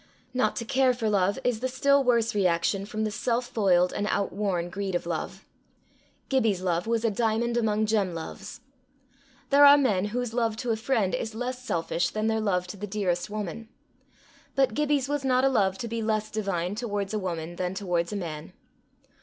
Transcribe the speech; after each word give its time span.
Not 0.33 0.55
to 0.55 0.65
care 0.65 0.95
for 0.95 1.11
love 1.11 1.37
is 1.43 1.59
the 1.59 1.67
still 1.67 2.03
worse 2.03 2.33
reaction 2.33 2.87
from 2.87 3.03
the 3.03 3.11
self 3.11 3.45
foiled 3.45 3.93
and 3.93 4.07
outworn 4.07 4.71
greed 4.71 4.95
of 4.95 5.05
love. 5.05 5.45
Gibbie's 6.27 6.63
love 6.63 6.87
was 6.87 7.05
a 7.05 7.11
diamond 7.11 7.55
among 7.55 7.85
gem 7.85 8.15
loves. 8.15 8.61
There 9.51 9.63
are 9.63 9.77
men 9.77 10.05
whose 10.05 10.33
love 10.33 10.57
to 10.57 10.71
a 10.71 10.75
friend 10.75 11.13
is 11.13 11.35
less 11.35 11.63
selfish 11.63 12.09
than 12.09 12.25
their 12.25 12.41
love 12.41 12.65
to 12.69 12.77
the 12.77 12.87
dearest 12.87 13.29
woman; 13.29 13.69
but 14.55 14.73
Gibbie's 14.73 15.07
was 15.07 15.23
not 15.23 15.45
a 15.45 15.49
love 15.49 15.77
to 15.77 15.87
be 15.87 16.01
less 16.01 16.31
divine 16.31 16.73
towards 16.73 17.13
a 17.13 17.19
woman 17.19 17.57
than 17.57 17.75
towards 17.75 18.11
a 18.11 18.15
man. 18.15 18.53